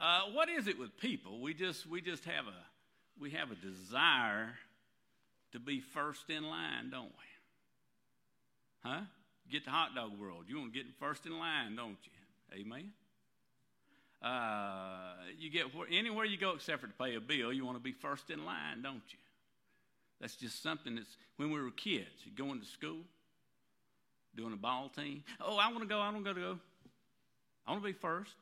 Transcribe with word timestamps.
Uh, 0.00 0.22
what 0.32 0.48
is 0.48 0.66
it 0.66 0.78
with 0.78 0.96
people? 0.98 1.40
We 1.40 1.52
just 1.52 1.86
we 1.86 2.00
just 2.00 2.24
have 2.24 2.46
a 2.46 3.20
we 3.20 3.30
have 3.32 3.50
a 3.50 3.54
desire 3.54 4.54
to 5.52 5.60
be 5.60 5.80
first 5.80 6.30
in 6.30 6.42
line, 6.42 6.88
don't 6.90 7.12
we? 7.12 8.88
Huh? 8.90 9.00
Get 9.50 9.66
the 9.66 9.70
hot 9.70 9.94
dog 9.94 10.18
world. 10.18 10.44
You 10.48 10.58
want 10.58 10.72
to 10.72 10.78
get 10.78 10.86
first 10.98 11.26
in 11.26 11.38
line, 11.38 11.76
don't 11.76 11.98
you? 12.04 12.60
Amen. 12.60 12.92
Uh, 14.22 15.16
you 15.38 15.50
get 15.50 15.74
where, 15.74 15.86
anywhere 15.90 16.24
you 16.24 16.38
go 16.38 16.52
except 16.52 16.80
for 16.80 16.86
to 16.86 16.92
pay 16.94 17.16
a 17.16 17.20
bill, 17.20 17.52
you 17.52 17.66
want 17.66 17.76
to 17.76 17.82
be 17.82 17.92
first 17.92 18.30
in 18.30 18.44
line, 18.44 18.82
don't 18.82 19.02
you? 19.08 19.18
That's 20.20 20.36
just 20.36 20.62
something 20.62 20.94
that's 20.94 21.16
when 21.36 21.50
we 21.50 21.60
were 21.60 21.70
kids, 21.70 22.06
going 22.36 22.60
to 22.60 22.66
school, 22.66 23.00
doing 24.34 24.52
a 24.52 24.56
ball 24.56 24.90
team. 24.94 25.24
Oh, 25.40 25.58
I 25.58 25.68
want 25.68 25.80
to 25.80 25.86
go. 25.86 26.00
I 26.00 26.10
don't 26.10 26.22
go 26.22 26.32
to 26.32 26.40
go. 26.40 26.58
I 27.66 27.72
want 27.72 27.82
to 27.82 27.86
be 27.86 27.92
first. 27.92 28.34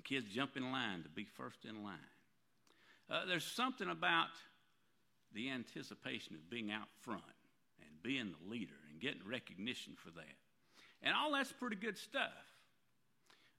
And 0.00 0.04
kids 0.06 0.32
jump 0.32 0.56
in 0.56 0.72
line 0.72 1.02
to 1.02 1.10
be 1.10 1.24
first 1.24 1.66
in 1.66 1.84
line. 1.84 1.98
Uh, 3.10 3.26
there's 3.26 3.44
something 3.44 3.90
about 3.90 4.30
the 5.34 5.50
anticipation 5.50 6.34
of 6.36 6.48
being 6.48 6.72
out 6.72 6.88
front 7.02 7.20
and 7.82 8.02
being 8.02 8.32
the 8.32 8.50
leader 8.50 8.80
and 8.90 8.98
getting 8.98 9.20
recognition 9.28 9.92
for 10.02 10.10
that. 10.12 10.38
And 11.02 11.14
all 11.14 11.32
that's 11.32 11.52
pretty 11.52 11.76
good 11.76 11.98
stuff. 11.98 12.32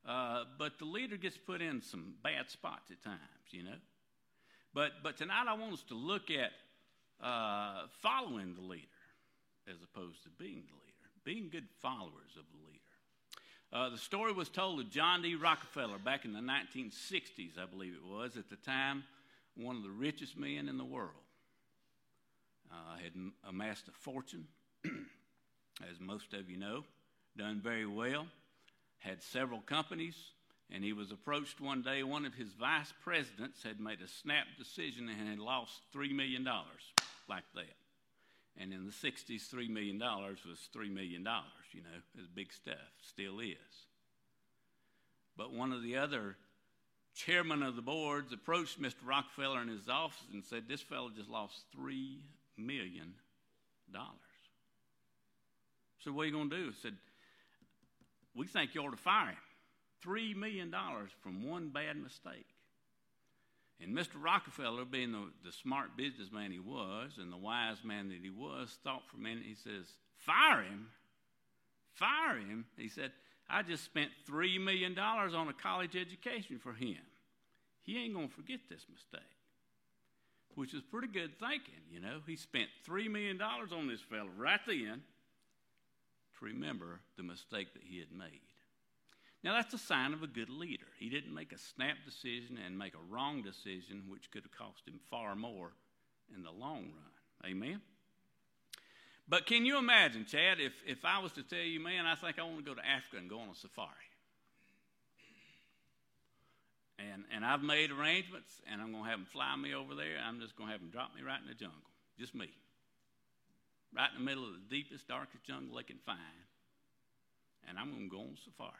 Uh, 0.04 0.46
but 0.58 0.80
the 0.80 0.86
leader 0.86 1.16
gets 1.16 1.38
put 1.38 1.62
in 1.62 1.80
some 1.80 2.16
bad 2.24 2.50
spots 2.50 2.90
at 2.90 3.04
times, 3.04 3.20
you 3.52 3.62
know. 3.62 3.78
But, 4.74 4.94
but 5.04 5.18
tonight 5.18 5.46
I 5.48 5.54
want 5.54 5.74
us 5.74 5.84
to 5.90 5.94
look 5.94 6.32
at 6.32 6.54
uh, 7.24 7.84
following 8.02 8.56
the 8.56 8.62
leader 8.62 8.88
as 9.70 9.76
opposed 9.84 10.24
to 10.24 10.30
being 10.40 10.64
the 10.66 10.80
leader, 10.86 11.12
being 11.24 11.50
good 11.52 11.68
followers 11.84 12.34
of 12.36 12.46
the 12.52 12.66
leader. 12.66 12.81
Uh, 13.74 13.88
the 13.88 13.98
story 13.98 14.34
was 14.34 14.50
told 14.50 14.82
of 14.82 14.90
John 14.90 15.22
D. 15.22 15.36
Rockefeller 15.36 15.98
back 15.98 16.26
in 16.26 16.34
the 16.34 16.40
1960s, 16.40 17.58
I 17.58 17.66
believe 17.66 17.94
it 17.94 18.06
was, 18.06 18.36
at 18.36 18.50
the 18.50 18.58
time, 18.58 19.06
one 19.56 19.78
of 19.78 19.84
the 19.84 19.90
richest 19.90 20.38
men 20.38 20.68
in 20.68 20.78
the 20.78 20.84
world. 20.84 21.12
Uh, 22.70 22.98
had 23.02 23.14
amassed 23.48 23.88
a 23.88 23.92
fortune, 23.92 24.46
as 24.86 26.00
most 26.02 26.34
of 26.34 26.50
you 26.50 26.58
know, 26.58 26.84
done 27.38 27.62
very 27.64 27.86
well, 27.86 28.28
had 29.00 29.24
several 29.24 29.62
companies, 29.62 30.16
and 30.70 30.84
he 30.84 30.92
was 30.92 31.12
approached 31.12 31.62
one 31.62 31.82
day. 31.82 32.04
One 32.04 32.26
of 32.26 32.34
his 32.34 32.50
vice 32.50 32.94
presidents 33.04 33.64
had 33.64 33.80
made 33.80 34.02
a 34.02 34.08
snap 34.08 34.48
decision 34.58 35.08
and 35.08 35.30
had 35.30 35.40
lost 35.40 35.80
$3 35.96 36.14
million 36.14 36.46
like 37.30 37.44
that. 37.56 37.76
And 38.58 38.74
in 38.74 38.86
the 38.86 38.92
60s, 38.92 39.50
$3 39.50 39.70
million 39.70 39.98
was 40.00 40.70
$3 40.76 40.94
million, 40.94 41.26
you 41.74 41.82
know, 41.82 41.90
it 41.96 42.18
was 42.18 42.28
big 42.28 42.52
stuff, 42.52 42.76
still 43.02 43.40
is. 43.40 43.56
But 45.38 45.54
one 45.54 45.72
of 45.72 45.82
the 45.82 45.98
other 45.98 46.36
chairmen 47.16 47.64
of 47.64 47.76
the 47.76 47.82
boards 47.82 48.34
approached 48.34 48.82
Mr. 48.82 49.06
Rockefeller 49.06 49.62
in 49.62 49.68
his 49.68 49.90
office 49.90 50.26
and 50.32 50.44
said, 50.44 50.64
This 50.68 50.82
fellow 50.82 51.10
just 51.16 51.30
lost 51.30 51.64
$3 51.78 52.18
million. 52.58 53.14
So, 56.00 56.12
what 56.12 56.24
are 56.24 56.26
you 56.26 56.32
going 56.32 56.50
to 56.50 56.58
do? 56.58 56.66
He 56.68 56.76
said, 56.82 56.96
We 58.36 58.48
think 58.48 58.76
you 58.76 58.82
ought 58.82 58.92
to 58.92 58.98
fire 58.98 59.30
him. 59.30 59.38
$3 60.06 60.36
million 60.36 60.74
from 61.22 61.48
one 61.48 61.70
bad 61.70 61.98
mistake. 61.98 62.48
And 63.82 63.98
Mr. 63.98 64.22
Rockefeller, 64.22 64.86
being 64.86 65.12
the, 65.12 65.30
the 65.44 65.52
smart 65.52 65.98
businessman 65.98 66.52
he 66.52 66.60
was 66.60 67.14
and 67.18 67.32
the 67.32 67.38
wise 67.38 67.84
man 67.84 68.10
that 68.10 68.20
he 68.22 68.30
was, 68.30 68.78
thought 68.84 69.04
for 69.10 69.18
a 69.18 69.20
minute. 69.20 69.44
He 69.44 69.56
says, 69.56 69.88
Fire 70.18 70.64
him? 70.64 70.88
Fire 72.02 72.40
him? 72.40 72.66
He 72.78 72.90
said, 72.90 73.12
I 73.48 73.62
just 73.62 73.84
spent 73.84 74.10
$3 74.28 74.60
million 74.60 74.98
on 74.98 75.48
a 75.48 75.54
college 75.54 75.96
education 75.96 76.60
for 76.62 76.74
him. 76.74 76.98
He 77.84 77.98
ain't 77.98 78.16
going 78.16 78.30
to 78.30 78.34
forget 78.34 78.60
this 78.70 78.86
mistake, 78.92 79.22
which 80.56 80.74
is 80.74 80.82
pretty 80.82 81.08
good 81.08 81.38
thinking, 81.40 81.84
you 81.92 82.00
know. 82.00 82.22
He 82.26 82.36
spent 82.36 82.70
$3 82.90 83.10
million 83.10 83.40
on 83.40 83.88
this 83.88 84.02
fellow 84.02 84.30
right 84.36 84.60
then 84.66 85.04
to 86.40 86.46
remember 86.46 87.02
the 87.18 87.24
mistake 87.24 87.74
that 87.74 87.84
he 87.84 88.00
had 88.00 88.12
made. 88.12 88.42
Now, 89.44 89.54
that's 89.54 89.74
a 89.74 89.80
sign 89.80 90.14
of 90.14 90.24
a 90.24 90.28
good 90.28 90.50
leader. 90.50 90.88
He 91.00 91.10
didn't 91.10 91.34
make 91.34 91.52
a 91.52 91.58
snap 91.58 91.98
decision 92.04 92.58
and 92.64 92.78
make 92.78 92.94
a 92.96 93.14
wrong 93.14 93.44
decision, 93.44 94.04
which 94.10 94.32
could 94.32 94.44
have 94.44 94.52
cost 94.58 94.88
him 94.88 95.00
far 95.10 95.36
more 95.36 95.74
in 96.36 96.42
the 96.42 96.52
long 96.52 96.92
run. 96.96 97.52
Amen? 97.52 97.82
But 99.28 99.46
can 99.46 99.66
you 99.66 99.78
imagine, 99.78 100.26
Chad, 100.26 100.60
if, 100.60 100.74
if 100.86 101.06
I 101.06 101.20
was 101.20 101.32
to 101.34 101.44
tell 101.44 101.60
you, 101.60 101.80
man, 101.80 102.06
I 102.06 102.16
think 102.16 102.38
I 102.38 102.44
want 102.44 102.58
to 102.58 102.64
go 102.64 102.74
to 102.74 102.86
Africa 102.86 103.18
and 103.18 103.30
go 103.30 103.40
on 103.40 103.50
a 103.50 103.56
safari? 103.56 103.90
And, 107.00 107.24
and 107.34 107.46
I've 107.46 107.64
made 107.64 107.92
arrangements, 107.92 108.62
and 108.70 108.82
I'm 108.82 108.92
going 108.92 109.06
to 109.06 109.10
have 109.10 109.20
them 109.20 109.28
fly 109.32 109.56
me 109.56 109.74
over 109.74 109.96
there. 109.96 110.18
I'm 110.24 110.40
just 110.40 110.56
going 110.56 110.68
to 110.68 110.72
have 110.74 110.82
them 110.82 110.92
drop 110.92 111.16
me 111.16 111.22
right 111.24 111.40
in 111.42 111.48
the 111.48 111.56
jungle. 111.56 111.80
Just 112.20 112.36
me. 112.36 112.50
Right 113.96 114.10
in 114.16 114.24
the 114.24 114.30
middle 114.30 114.46
of 114.46 114.54
the 114.54 114.76
deepest, 114.76 115.08
darkest 115.08 115.44
jungle 115.44 115.78
they 115.78 115.84
can 115.84 116.00
find. 116.06 116.20
And 117.68 117.80
I'm 117.80 117.90
going 117.92 118.10
to 118.10 118.16
go 118.16 118.22
on 118.22 118.38
safari. 118.44 118.72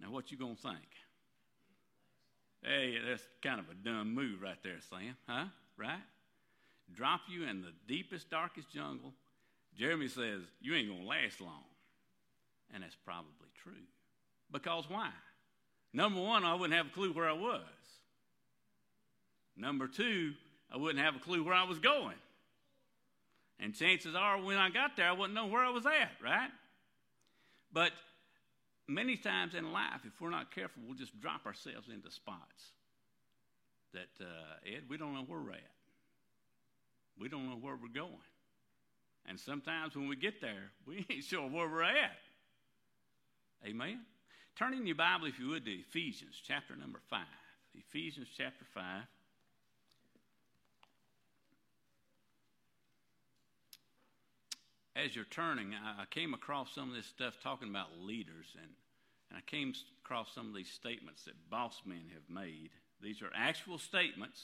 Now, 0.00 0.10
what 0.10 0.30
you 0.30 0.36
going 0.36 0.56
to 0.56 0.62
think? 0.62 0.88
Hey, 2.62 2.98
that's 3.08 3.22
kind 3.42 3.60
of 3.60 3.68
a 3.70 3.74
dumb 3.74 4.14
move 4.14 4.42
right 4.42 4.58
there, 4.62 4.78
Sam, 4.90 5.16
huh? 5.26 5.46
Right? 5.76 6.02
Drop 6.94 7.22
you 7.28 7.46
in 7.46 7.62
the 7.62 7.72
deepest, 7.88 8.30
darkest 8.30 8.70
jungle. 8.70 9.12
Jeremy 9.76 10.08
says, 10.08 10.42
you 10.60 10.74
ain't 10.74 10.88
going 10.88 11.02
to 11.02 11.06
last 11.06 11.40
long. 11.40 11.64
And 12.74 12.82
that's 12.82 12.96
probably 13.04 13.48
true. 13.62 13.72
Because 14.50 14.84
why? 14.88 15.10
Number 15.92 16.20
one, 16.20 16.44
I 16.44 16.54
wouldn't 16.54 16.76
have 16.76 16.86
a 16.86 16.90
clue 16.90 17.12
where 17.12 17.28
I 17.28 17.32
was. 17.32 17.60
Number 19.56 19.86
two, 19.86 20.32
I 20.72 20.76
wouldn't 20.76 21.04
have 21.04 21.16
a 21.16 21.18
clue 21.18 21.44
where 21.44 21.54
I 21.54 21.64
was 21.64 21.78
going. 21.78 22.16
And 23.60 23.74
chances 23.74 24.14
are, 24.14 24.42
when 24.42 24.56
I 24.56 24.70
got 24.70 24.96
there, 24.96 25.08
I 25.08 25.12
wouldn't 25.12 25.34
know 25.34 25.46
where 25.46 25.62
I 25.62 25.70
was 25.70 25.86
at, 25.86 26.12
right? 26.22 26.50
But 27.72 27.92
many 28.88 29.16
times 29.16 29.54
in 29.54 29.72
life, 29.72 30.00
if 30.04 30.20
we're 30.20 30.30
not 30.30 30.54
careful, 30.54 30.82
we'll 30.86 30.96
just 30.96 31.18
drop 31.20 31.46
ourselves 31.46 31.88
into 31.92 32.10
spots 32.10 32.72
that, 33.92 34.08
uh, 34.20 34.56
Ed, 34.66 34.84
we 34.88 34.96
don't 34.96 35.14
know 35.14 35.24
where 35.26 35.40
we're 35.40 35.52
at. 35.52 35.70
We 37.18 37.28
don't 37.28 37.48
know 37.48 37.56
where 37.56 37.76
we're 37.76 37.88
going. 37.88 38.12
And 39.26 39.38
sometimes 39.38 39.94
when 39.94 40.08
we 40.08 40.16
get 40.16 40.40
there, 40.40 40.72
we 40.86 41.06
ain't 41.10 41.24
sure 41.24 41.48
where 41.48 41.68
we're 41.68 41.82
at. 41.82 42.18
Amen? 43.66 44.00
Turn 44.56 44.74
in 44.74 44.86
your 44.86 44.96
Bible, 44.96 45.26
if 45.26 45.38
you 45.38 45.48
would, 45.48 45.64
to 45.64 45.70
Ephesians 45.70 46.40
chapter 46.46 46.76
number 46.76 47.00
5. 47.08 47.20
Ephesians 47.74 48.28
chapter 48.36 48.64
5. 48.74 48.84
As 54.94 55.16
you're 55.16 55.24
turning, 55.24 55.72
I 55.74 56.04
came 56.10 56.34
across 56.34 56.74
some 56.74 56.90
of 56.90 56.94
this 56.94 57.06
stuff 57.06 57.34
talking 57.42 57.70
about 57.70 57.98
leaders, 57.98 58.46
and, 58.60 58.68
and 59.30 59.38
I 59.38 59.50
came 59.50 59.72
across 60.04 60.34
some 60.34 60.48
of 60.48 60.54
these 60.54 60.68
statements 60.68 61.24
that 61.24 61.48
boss 61.48 61.80
men 61.86 62.10
have 62.12 62.28
made. 62.28 62.70
These 63.00 63.22
are 63.22 63.30
actual 63.34 63.78
statements 63.78 64.42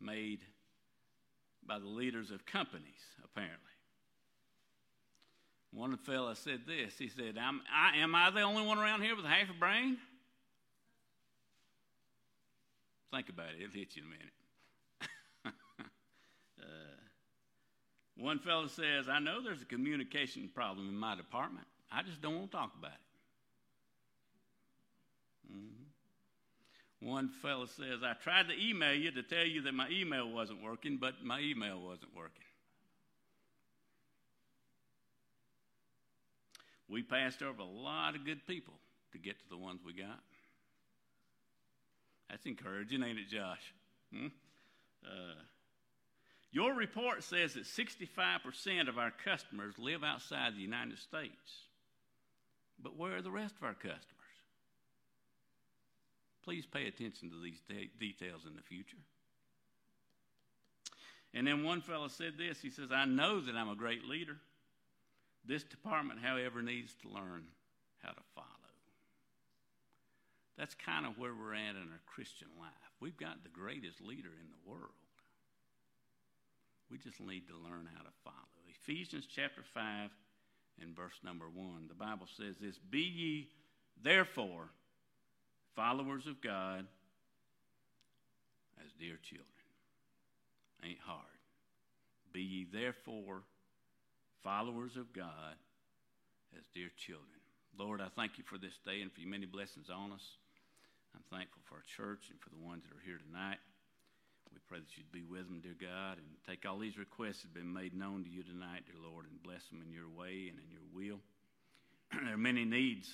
made 0.00 0.40
by 1.66 1.78
the 1.78 1.86
leaders 1.86 2.30
of 2.30 2.44
companies, 2.46 3.00
apparently. 3.24 3.58
One 5.72 5.96
fellow 5.96 6.34
said 6.34 6.60
this. 6.66 6.94
He 6.98 7.08
said, 7.08 7.36
am 7.36 7.62
I, 7.72 7.96
am 7.98 8.14
I 8.14 8.30
the 8.30 8.42
only 8.42 8.64
one 8.64 8.78
around 8.78 9.02
here 9.02 9.16
with 9.16 9.24
half 9.24 9.50
a 9.50 9.58
brain? 9.58 9.98
Think 13.12 13.28
about 13.28 13.46
it. 13.50 13.62
It'll 13.62 13.74
hit 13.74 13.96
you 13.96 14.02
in 14.02 14.08
a 14.08 14.10
minute. 14.10 14.32
uh, 16.60 16.64
one 18.16 18.38
fellow 18.38 18.68
says, 18.68 19.08
I 19.08 19.18
know 19.18 19.42
there's 19.42 19.62
a 19.62 19.66
communication 19.66 20.48
problem 20.54 20.88
in 20.88 20.96
my 20.96 21.16
department. 21.16 21.66
I 21.90 22.02
just 22.02 22.20
don't 22.20 22.36
want 22.36 22.50
to 22.50 22.56
talk 22.56 22.72
about 22.78 22.92
it. 22.92 22.98
Mm-hmm. 25.56 25.83
One 27.00 27.28
fellow 27.28 27.66
says, 27.66 28.02
I 28.02 28.14
tried 28.14 28.48
to 28.48 28.54
email 28.54 28.94
you 28.94 29.10
to 29.12 29.22
tell 29.22 29.44
you 29.44 29.62
that 29.62 29.74
my 29.74 29.88
email 29.90 30.30
wasn't 30.30 30.62
working, 30.62 30.96
but 30.96 31.22
my 31.22 31.40
email 31.40 31.80
wasn't 31.80 32.16
working. 32.16 32.44
We 36.88 37.02
passed 37.02 37.42
over 37.42 37.60
a 37.60 37.64
lot 37.64 38.14
of 38.14 38.24
good 38.24 38.46
people 38.46 38.74
to 39.12 39.18
get 39.18 39.38
to 39.38 39.48
the 39.50 39.56
ones 39.56 39.80
we 39.84 39.92
got. 39.92 40.20
That's 42.30 42.46
encouraging, 42.46 43.02
ain't 43.02 43.18
it, 43.18 43.28
Josh? 43.28 43.74
Hmm? 44.12 44.26
Uh, 45.04 45.42
your 46.50 46.74
report 46.74 47.24
says 47.24 47.54
that 47.54 47.64
65% 47.64 48.88
of 48.88 48.98
our 48.98 49.12
customers 49.24 49.74
live 49.78 50.04
outside 50.04 50.54
the 50.54 50.60
United 50.60 50.98
States. 50.98 51.64
But 52.80 52.96
where 52.96 53.16
are 53.16 53.22
the 53.22 53.30
rest 53.30 53.56
of 53.56 53.64
our 53.64 53.74
customers? 53.74 54.13
Please 56.44 56.66
pay 56.66 56.86
attention 56.86 57.30
to 57.30 57.40
these 57.42 57.60
de- 57.68 57.90
details 57.98 58.42
in 58.46 58.54
the 58.54 58.62
future. 58.62 58.98
And 61.32 61.46
then 61.46 61.64
one 61.64 61.80
fellow 61.80 62.08
said 62.08 62.34
this 62.38 62.60
he 62.60 62.70
says, 62.70 62.90
I 62.92 63.06
know 63.06 63.40
that 63.40 63.56
I'm 63.56 63.70
a 63.70 63.74
great 63.74 64.04
leader. 64.04 64.36
This 65.46 65.64
department, 65.64 66.20
however, 66.22 66.62
needs 66.62 66.94
to 67.02 67.08
learn 67.08 67.44
how 68.02 68.10
to 68.10 68.22
follow. 68.34 68.46
that's 70.56 70.74
kind 70.74 71.04
of 71.06 71.18
where 71.18 71.34
we're 71.34 71.54
at 71.54 71.70
in 71.70 71.88
our 71.90 72.00
Christian 72.06 72.48
life. 72.60 72.70
We've 73.00 73.16
got 73.16 73.42
the 73.42 73.48
greatest 73.48 74.00
leader 74.00 74.28
in 74.28 74.48
the 74.50 74.70
world. 74.70 74.92
We 76.90 76.98
just 76.98 77.20
need 77.20 77.48
to 77.48 77.54
learn 77.54 77.88
how 77.96 78.02
to 78.02 78.10
follow. 78.22 78.36
Ephesians 78.68 79.26
chapter 79.26 79.62
5 79.74 80.10
and 80.80 80.94
verse 80.94 81.18
number 81.24 81.46
1. 81.46 81.88
The 81.88 81.94
Bible 81.94 82.28
says 82.36 82.56
this 82.60 82.78
Be 82.78 83.00
ye 83.00 83.48
therefore 84.02 84.68
followers 85.76 86.26
of 86.26 86.40
God 86.40 86.86
as 88.84 88.90
dear 88.98 89.18
children. 89.22 89.48
Ain't 90.84 91.00
hard. 91.00 91.24
Be 92.32 92.42
ye 92.42 92.66
therefore 92.70 93.42
followers 94.42 94.96
of 94.96 95.12
God 95.12 95.56
as 96.56 96.64
dear 96.74 96.90
children. 96.96 97.40
Lord, 97.78 98.00
I 98.00 98.08
thank 98.14 98.38
you 98.38 98.44
for 98.44 98.58
this 98.58 98.78
day 98.84 99.02
and 99.02 99.10
for 99.12 99.20
your 99.20 99.30
many 99.30 99.46
blessings 99.46 99.90
on 99.90 100.12
us. 100.12 100.22
I'm 101.14 101.24
thankful 101.30 101.62
for 101.64 101.76
our 101.76 101.88
church 101.96 102.30
and 102.30 102.38
for 102.40 102.50
the 102.50 102.62
ones 102.62 102.82
that 102.84 102.94
are 102.94 103.06
here 103.06 103.18
tonight. 103.18 103.58
We 104.52 104.60
pray 104.68 104.78
that 104.78 104.94
you'd 104.94 105.10
be 105.10 105.26
with 105.26 105.50
them, 105.50 105.58
dear 105.62 105.74
God, 105.74 106.18
and 106.18 106.26
take 106.46 106.62
all 106.62 106.78
these 106.78 106.98
requests 106.98 107.42
that 107.42 107.50
have 107.50 107.58
been 107.58 107.72
made 107.72 107.94
known 107.94 108.22
to 108.22 108.30
you 108.30 108.42
tonight, 108.42 108.86
dear 108.86 109.02
Lord, 109.02 109.26
and 109.26 109.42
bless 109.42 109.66
them 109.66 109.82
in 109.82 109.90
your 109.90 110.06
way 110.06 110.46
and 110.46 110.58
in 110.62 110.70
your 110.70 110.86
will. 110.94 111.18
there 112.12 112.34
are 112.34 112.38
many 112.38 112.64
needs. 112.64 113.10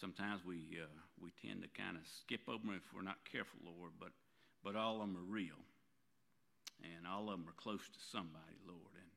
Sometimes 0.00 0.42
we 0.44 0.78
uh, 0.82 0.90
we 1.20 1.32
tend 1.40 1.62
to 1.62 1.70
kind 1.70 1.96
of 1.96 2.04
skip 2.08 2.48
over 2.48 2.64
them 2.64 2.74
if 2.76 2.88
we're 2.92 3.06
not 3.06 3.20
careful, 3.30 3.60
Lord, 3.64 3.92
but 4.00 4.12
but 4.60 4.76
all 4.76 5.00
of 5.00 5.08
them 5.08 5.16
are 5.16 5.32
real, 5.32 5.56
and 6.84 7.08
all 7.08 7.32
of 7.32 7.40
them 7.40 7.48
are 7.48 7.56
close 7.56 7.80
to 7.80 8.00
somebody, 8.12 8.60
Lord, 8.66 8.92
and 8.96 9.10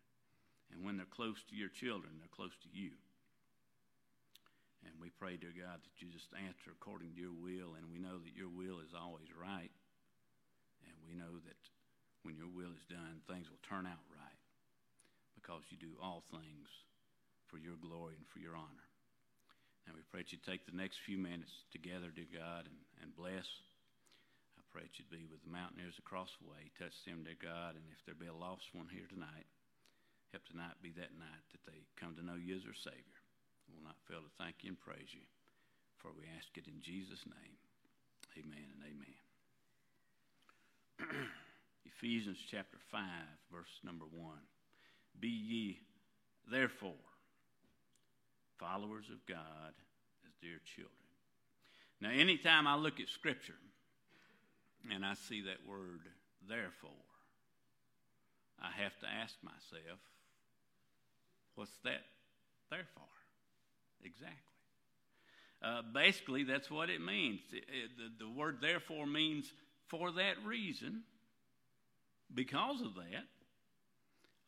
and 0.71 0.83
when 0.83 0.97
they're 0.97 1.09
close 1.09 1.44
to 1.50 1.55
your 1.55 1.69
children, 1.69 2.17
they're 2.17 2.33
close 2.33 2.55
to 2.65 2.71
you. 2.71 2.97
And 4.83 4.95
we 5.00 5.13
pray, 5.15 5.39
dear 5.39 5.55
God, 5.55 5.79
that 5.79 5.95
you 6.01 6.11
just 6.11 6.33
answer 6.35 6.73
according 6.73 7.15
to 7.15 7.21
your 7.21 7.35
will, 7.35 7.79
and 7.79 7.88
we 7.88 8.01
know 8.01 8.19
that 8.19 8.35
your 8.35 8.51
will 8.51 8.83
is 8.83 8.91
always 8.91 9.31
right. 9.31 9.71
And 10.83 10.95
we 11.07 11.15
know 11.15 11.39
that 11.45 11.61
when 12.23 12.35
your 12.35 12.51
will 12.51 12.75
is 12.75 12.83
done, 12.89 13.23
things 13.29 13.47
will 13.47 13.63
turn 13.63 13.88
out 13.88 14.03
right 14.11 14.41
because 15.35 15.63
you 15.69 15.77
do 15.77 15.95
all 16.01 16.23
things 16.31 16.67
for 17.47 17.57
your 17.59 17.75
glory 17.79 18.15
and 18.17 18.27
for 18.27 18.39
your 18.39 18.56
honor. 18.56 18.93
And 19.88 19.95
we 19.95 20.03
pray 20.12 20.24
that 20.24 20.31
you 20.31 20.39
take 20.39 20.63
the 20.63 20.75
next 20.75 21.03
few 21.03 21.19
minutes 21.19 21.51
together, 21.75 22.07
dear 22.13 22.30
God, 22.31 22.68
and, 22.71 22.80
and 23.03 23.12
bless. 23.15 23.47
I 24.56 24.63
pray 24.71 24.88
that 24.88 24.95
you'd 24.95 25.12
be 25.12 25.27
with 25.27 25.44
the 25.44 25.51
mountaineers 25.51 26.00
across 26.00 26.31
the 26.39 26.47
way. 26.47 26.71
Touch 26.80 26.95
them, 27.03 27.27
dear 27.27 27.38
God, 27.39 27.75
and 27.75 27.83
if 27.91 28.00
there 28.07 28.15
be 28.15 28.31
a 28.31 28.35
lost 28.35 28.71
one 28.71 28.88
here 28.88 29.07
tonight, 29.12 29.47
help 30.31 30.47
tonight 30.47 30.80
be 30.80 30.95
that 30.95 31.13
night 31.19 31.45
that 31.51 31.63
they 31.68 31.83
come 32.00 32.15
to 32.15 32.25
know 32.25 32.39
you 32.39 32.56
as 32.56 32.63
their 32.63 32.77
Savior. 32.77 33.19
We'll 33.68 33.83
not 33.83 34.00
fail 34.07 34.24
to 34.24 34.38
thank 34.39 34.63
you 34.63 34.71
and 34.75 34.80
praise 34.80 35.12
you, 35.12 35.27
for 36.00 36.15
we 36.15 36.25
ask 36.39 36.50
it 36.56 36.68
in 36.71 36.80
Jesus' 36.80 37.24
name. 37.27 37.57
Amen 38.39 38.68
and 38.71 38.81
amen. 38.88 39.19
Ephesians 41.85 42.39
chapter 42.50 42.77
5, 42.91 43.03
verse 43.51 43.75
number 43.83 44.06
1. 44.09 44.35
Be 45.19 45.30
ye 45.30 45.80
therefore 46.50 47.12
followers 48.63 49.06
of 49.12 49.25
God 49.27 49.74
as 50.25 50.33
dear 50.42 50.60
children. 50.75 50.92
Now, 52.00 52.10
anytime 52.10 52.68
I 52.68 52.75
look 52.75 53.00
at 53.00 53.10
Scripture 53.10 53.60
and 54.94 55.06
I 55.06 55.15
see 55.15 55.42
that 55.42 55.68
word 55.68 56.01
therefore, 56.48 56.92
I 58.62 58.69
have 58.81 58.98
to 59.00 59.07
ask 59.07 59.36
myself, 59.44 60.00
what's 61.56 61.75
that 61.83 62.01
there 62.69 62.88
for? 62.94 64.06
Exactly. 64.06 64.38
Uh, 65.62 65.81
basically, 65.94 66.44
that's 66.44 66.69
what 66.69 66.89
it 66.89 67.01
means. 67.01 67.42
It, 67.51 67.63
it, 67.69 67.92
the, 67.98 68.25
the 68.25 68.30
word 68.30 68.57
therefore 68.62 69.06
means 69.06 69.51
for 69.88 70.12
that 70.12 70.36
reason, 70.45 71.04
because 72.33 72.81
of 72.81 72.95
that, 72.95 73.25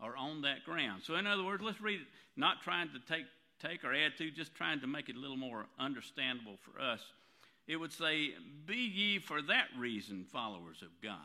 or 0.02 0.18
on 0.18 0.42
that 0.42 0.64
ground. 0.66 1.04
So, 1.04 1.16
in 1.16 1.28
other 1.28 1.44
words, 1.44 1.64
let's 1.64 1.80
read 1.80 2.02
it, 2.02 2.08
not 2.36 2.62
trying 2.64 2.90
to 2.90 3.00
take, 3.14 3.26
take 3.60 3.84
or 3.84 3.94
add 3.94 4.18
to, 4.18 4.32
just 4.32 4.56
trying 4.56 4.82
to 4.82 4.88
make 4.88 5.10
it 5.10 5.16
a 5.16 5.20
little 5.20 5.38
more 5.38 5.66
understandable 5.80 6.58
for 6.58 6.82
us. 6.82 7.02
It 7.68 7.78
would 7.78 7.92
say, 7.94 8.32
Be 8.66 8.78
ye 8.78 9.20
for 9.20 9.42
that 9.42 9.68
reason 9.78 10.26
followers 10.32 10.82
of 10.82 10.90
God. 11.02 11.18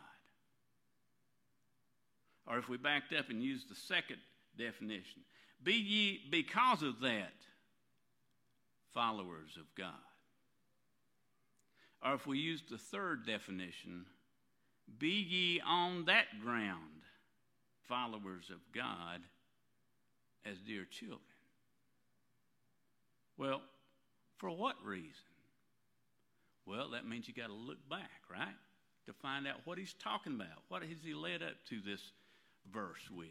Or 2.46 2.58
if 2.58 2.68
we 2.68 2.76
backed 2.76 3.12
up 3.12 3.30
and 3.30 3.42
used 3.42 3.68
the 3.68 3.74
second 3.74 4.18
definition, 4.58 5.22
Be 5.62 5.74
ye 5.74 6.20
because 6.30 6.82
of 6.82 7.00
that 7.00 7.32
followers 8.92 9.56
of 9.58 9.66
God. 9.76 9.94
Or 12.04 12.14
if 12.14 12.26
we 12.26 12.38
use 12.38 12.62
the 12.68 12.78
third 12.78 13.26
definition, 13.26 14.06
be 14.98 15.08
ye 15.08 15.60
on 15.60 16.06
that 16.06 16.40
ground 16.42 17.02
followers 17.88 18.50
of 18.50 18.58
God 18.74 19.20
as 20.44 20.58
dear 20.58 20.84
children. 20.84 21.20
Well, 23.40 23.62
for 24.38 24.50
what 24.50 24.76
reason? 24.84 25.10
Well, 26.66 26.90
that 26.90 27.08
means 27.08 27.26
you 27.26 27.34
got 27.34 27.48
to 27.48 27.54
look 27.54 27.78
back, 27.88 28.22
right? 28.30 28.54
To 29.06 29.12
find 29.14 29.48
out 29.48 29.56
what 29.64 29.78
he's 29.78 29.94
talking 29.94 30.34
about. 30.34 30.62
What 30.68 30.82
has 30.82 30.98
he 31.02 31.14
led 31.14 31.42
up 31.42 31.54
to 31.70 31.80
this 31.80 32.12
verse 32.72 33.10
with? 33.10 33.26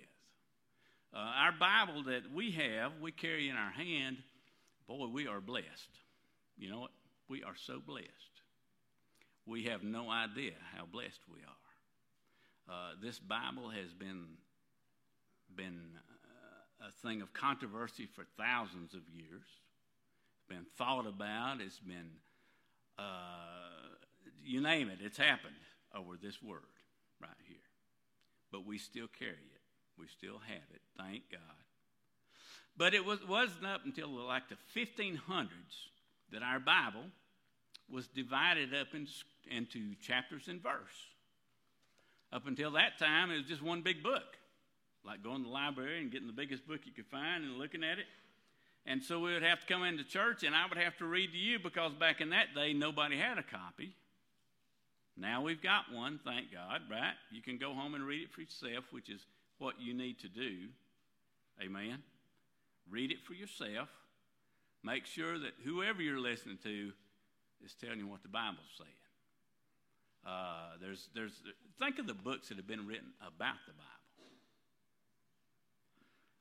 Uh, 1.13 1.17
our 1.17 1.53
Bible 1.57 2.03
that 2.03 2.23
we 2.33 2.51
have, 2.51 2.91
we 3.01 3.11
carry 3.11 3.49
in 3.49 3.55
our 3.55 3.71
hand, 3.71 4.17
boy, 4.87 5.07
we 5.07 5.27
are 5.27 5.39
blessed. 5.39 5.89
You 6.57 6.71
know 6.71 6.79
what? 6.79 6.91
We 7.29 7.43
are 7.43 7.55
so 7.55 7.79
blessed 7.79 8.29
we 9.49 9.63
have 9.63 9.83
no 9.83 10.09
idea 10.09 10.53
how 10.75 10.85
blessed 10.85 11.21
we 11.31 11.39
are. 11.39 12.73
Uh, 12.73 12.91
this 13.01 13.17
Bible 13.17 13.69
has 13.69 13.91
been 13.93 14.25
been 15.55 15.97
uh, 15.97 16.87
a 16.87 16.91
thing 17.01 17.21
of 17.23 17.33
controversy 17.33 18.05
for 18.05 18.25
thousands 18.37 18.93
of 18.93 19.01
years. 19.11 19.47
Been 20.49 20.65
thought 20.77 21.05
about. 21.07 21.61
It's 21.61 21.79
been 21.79 22.09
uh, 22.97 23.03
you 24.43 24.61
name 24.61 24.89
it. 24.89 24.99
It's 25.01 25.17
happened 25.17 25.55
over 25.95 26.17
this 26.21 26.41
word 26.41 26.61
right 27.21 27.29
here. 27.47 27.57
But 28.51 28.65
we 28.65 28.77
still 28.77 29.07
carry 29.07 29.31
it. 29.31 29.61
We 29.97 30.07
still 30.07 30.39
have 30.47 30.67
it. 30.73 30.81
Thank 30.97 31.23
God. 31.31 31.39
But 32.75 32.93
it 32.93 33.05
was, 33.05 33.25
wasn't 33.27 33.65
up 33.65 33.81
until 33.85 34.09
like 34.09 34.43
the 34.49 34.57
1500s 34.75 35.49
that 36.31 36.41
our 36.41 36.59
Bible 36.59 37.05
was 37.91 38.07
divided 38.07 38.73
up 38.73 38.87
into, 38.93 39.11
into 39.49 39.95
chapters 40.01 40.47
and 40.47 40.61
verse. 40.61 41.05
Up 42.31 42.47
until 42.47 42.71
that 42.71 42.99
time, 42.99 43.31
it 43.31 43.37
was 43.37 43.45
just 43.45 43.63
one 43.63 43.81
big 43.81 44.03
book, 44.03 44.37
like 45.03 45.23
going 45.23 45.37
to 45.37 45.43
the 45.43 45.49
library 45.49 45.99
and 45.99 46.11
getting 46.11 46.27
the 46.27 46.33
biggest 46.33 46.67
book 46.67 46.81
you 46.85 46.91
could 46.91 47.07
find 47.07 47.43
and 47.43 47.57
looking 47.57 47.83
at 47.83 47.97
it. 47.97 48.05
And 48.89 49.03
so 49.03 49.19
we 49.19 49.31
would 49.33 49.43
have 49.43 49.59
to 49.59 49.71
come 49.71 49.83
into 49.83 50.03
church, 50.03 50.41
and 50.41 50.55
I 50.55 50.65
would 50.67 50.79
have 50.79 50.97
to 50.97 51.05
read 51.05 51.31
to 51.31 51.37
you 51.37 51.59
because 51.59 51.93
back 51.93 52.21
in 52.21 52.31
that 52.31 52.55
day, 52.55 52.73
nobody 52.73 53.19
had 53.19 53.37
a 53.37 53.43
copy. 53.43 53.93
Now 55.15 55.43
we've 55.43 55.61
got 55.61 55.93
one, 55.93 56.19
thank 56.25 56.51
God, 56.51 56.81
right? 56.89 57.13
You 57.29 57.43
can 57.43 57.59
go 57.59 57.75
home 57.75 57.93
and 57.93 58.03
read 58.03 58.23
it 58.23 58.31
for 58.33 58.41
yourself, 58.41 58.85
which 58.89 59.07
is 59.07 59.21
what 59.59 59.75
you 59.79 59.93
need 59.93 60.17
to 60.21 60.27
do. 60.27 60.69
Amen. 61.63 61.99
Read 62.89 63.11
it 63.11 63.19
for 63.27 63.33
yourself. 63.33 63.89
Make 64.83 65.05
sure 65.05 65.37
that 65.37 65.51
whoever 65.63 66.01
you're 66.01 66.19
listening 66.19 66.57
to 66.63 66.91
is 67.63 67.75
telling 67.79 67.99
you 67.99 68.07
what 68.07 68.23
the 68.23 68.29
Bible's 68.29 68.65
saying. 68.75 68.89
Uh, 70.25 70.77
there's, 70.81 71.09
there's, 71.13 71.43
think 71.77 71.99
of 71.99 72.07
the 72.07 72.15
books 72.15 72.49
that 72.49 72.57
have 72.57 72.67
been 72.67 72.87
written 72.87 73.09
about 73.21 73.57
the 73.67 73.73
Bible. 73.73 73.98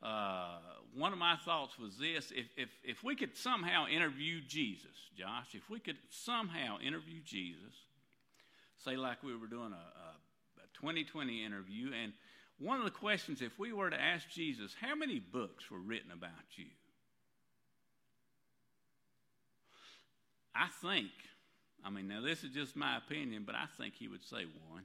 Uh, 0.03 0.59
one 0.95 1.13
of 1.13 1.19
my 1.19 1.37
thoughts 1.45 1.79
was 1.79 1.97
this 1.99 2.33
if, 2.35 2.47
if, 2.57 2.69
if 2.85 3.03
we 3.03 3.17
could 3.17 3.37
somehow 3.37 3.87
interview 3.89 4.41
Jesus, 4.47 4.95
Josh, 5.17 5.55
if 5.55 5.69
we 5.69 5.81
could 5.81 5.97
somehow 6.11 6.79
interview 6.79 7.21
Jesus, 7.25 7.75
say 8.85 8.97
like 8.97 9.23
we 9.23 9.37
were 9.37 9.49
doing 9.49 9.73
a, 9.73 9.77
a, 9.77 10.63
a 10.63 10.81
2020 10.81 11.45
interview, 11.45 11.91
and 12.01 12.13
one 12.59 12.79
of 12.79 12.85
the 12.85 12.91
questions, 12.91 13.43
if 13.43 13.59
we 13.59 13.73
were 13.73 13.91
to 13.91 14.01
ask 14.01 14.29
Jesus, 14.29 14.75
how 14.81 14.95
many 14.95 15.19
books 15.19 15.71
were 15.71 15.81
written 15.81 16.11
about 16.13 16.31
you? 16.57 16.67
I 20.55 20.67
think, 20.83 21.11
I 21.85 21.91
mean, 21.91 22.09
now 22.09 22.21
this 22.21 22.43
is 22.43 22.51
just 22.51 22.75
my 22.75 22.97
opinion, 22.97 23.45
but 23.47 23.55
I 23.55 23.67
think 23.81 23.95
he 23.95 24.09
would 24.09 24.25
say 24.25 24.45
one. 24.69 24.83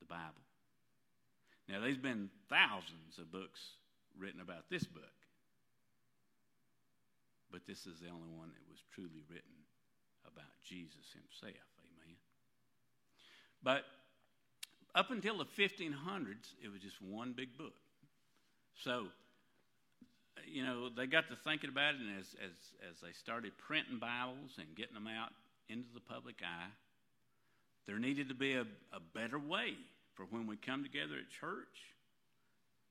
The 0.00 0.06
Bible. 0.06 0.42
Now, 1.68 1.80
there's 1.80 1.98
been 1.98 2.30
thousands 2.48 3.18
of 3.18 3.30
books 3.30 3.60
written 4.18 4.40
about 4.40 4.70
this 4.70 4.84
book, 4.84 5.04
but 7.52 7.60
this 7.66 7.86
is 7.86 8.00
the 8.00 8.08
only 8.08 8.32
one 8.36 8.48
that 8.48 8.64
was 8.70 8.80
truly 8.94 9.22
written 9.28 9.52
about 10.24 10.48
Jesus 10.66 11.12
himself. 11.12 11.68
Amen. 11.84 12.16
But 13.62 13.84
up 14.94 15.10
until 15.10 15.36
the 15.36 15.44
1500s, 15.44 16.56
it 16.64 16.72
was 16.72 16.80
just 16.80 17.02
one 17.02 17.34
big 17.36 17.56
book. 17.58 17.74
So, 18.82 19.08
you 20.46 20.64
know, 20.64 20.88
they 20.88 21.06
got 21.06 21.28
to 21.28 21.36
thinking 21.36 21.68
about 21.68 21.94
it, 21.94 22.00
and 22.00 22.18
as, 22.18 22.34
as, 22.42 22.90
as 22.90 23.00
they 23.02 23.12
started 23.12 23.52
printing 23.58 23.98
Bibles 23.98 24.52
and 24.56 24.74
getting 24.74 24.94
them 24.94 25.08
out 25.08 25.32
into 25.68 25.88
the 25.92 26.00
public 26.00 26.36
eye, 26.42 26.70
there 27.86 27.98
needed 27.98 28.28
to 28.28 28.34
be 28.34 28.54
a, 28.54 28.62
a 28.62 29.00
better 29.14 29.38
way 29.38 29.74
for 30.18 30.26
when 30.34 30.48
we 30.48 30.56
come 30.56 30.82
together 30.82 31.14
at 31.14 31.30
church. 31.30 31.94